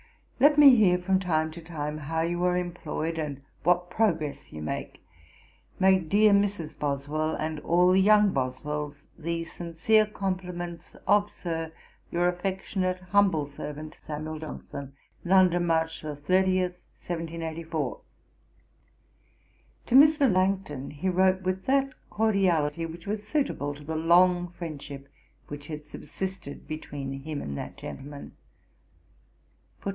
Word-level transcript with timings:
'Let 0.39 0.57
me 0.57 0.75
hear, 0.75 0.97
from 0.97 1.19
time 1.19 1.51
to 1.51 1.61
time, 1.61 1.99
how 1.99 2.21
you 2.21 2.43
are 2.45 2.57
employed, 2.57 3.19
and 3.19 3.43
what 3.61 3.91
progress 3.91 4.51
you 4.51 4.59
make. 4.59 5.05
'Make 5.79 6.09
dear 6.09 6.33
Mrs. 6.33 6.75
Boswell, 6.79 7.35
and 7.35 7.59
all 7.59 7.91
the 7.91 8.01
young 8.01 8.33
Boswells, 8.33 9.09
the 9.19 9.43
sincere 9.43 10.07
compliments 10.07 10.95
of, 11.05 11.29
Sir, 11.29 11.71
your 12.11 12.27
affectionate 12.27 12.97
humble 13.11 13.45
servant, 13.45 13.93
'SAM. 13.93 14.25
JOHNSON.' 14.39 14.93
'London, 15.23 15.67
March 15.67 16.01
30, 16.01 16.17
1784.' 16.97 18.01
To 19.85 19.95
Mr. 19.95 20.33
Langton 20.33 20.89
he 20.89 21.09
wrote 21.09 21.43
with 21.43 21.65
that 21.65 21.91
cordiality 22.09 22.87
which 22.87 23.05
was 23.05 23.27
suitable 23.27 23.75
to 23.75 23.83
the 23.83 23.95
long 23.95 24.47
friendship 24.47 25.07
which 25.49 25.67
had 25.67 25.85
subsisted 25.85 26.67
between 26.67 27.21
him 27.21 27.39
and 27.43 27.55
that 27.59 27.77
gentleman. 27.77 28.31